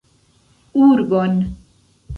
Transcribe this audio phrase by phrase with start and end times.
[0.87, 1.35] Urbon.